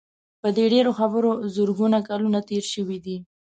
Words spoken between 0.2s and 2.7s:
په دې ډېرو خبرو زرګونه کلونه تېر